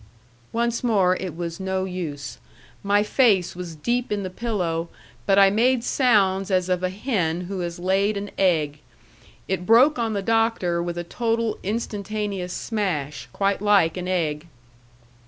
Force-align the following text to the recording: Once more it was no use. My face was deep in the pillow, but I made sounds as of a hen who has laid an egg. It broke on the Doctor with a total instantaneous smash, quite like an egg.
Once 0.51 0.83
more 0.83 1.15
it 1.17 1.35
was 1.37 1.59
no 1.59 1.85
use. 1.85 2.39
My 2.81 3.03
face 3.03 3.55
was 3.55 3.75
deep 3.75 4.11
in 4.11 4.23
the 4.23 4.31
pillow, 4.31 4.89
but 5.27 5.37
I 5.37 5.51
made 5.51 5.83
sounds 5.83 6.49
as 6.49 6.69
of 6.69 6.81
a 6.81 6.89
hen 6.89 7.41
who 7.41 7.59
has 7.59 7.77
laid 7.77 8.17
an 8.17 8.31
egg. 8.35 8.79
It 9.47 9.63
broke 9.67 9.99
on 9.99 10.13
the 10.13 10.23
Doctor 10.23 10.81
with 10.81 10.97
a 10.97 11.03
total 11.03 11.59
instantaneous 11.61 12.51
smash, 12.51 13.29
quite 13.31 13.61
like 13.61 13.95
an 13.95 14.07
egg. 14.07 14.47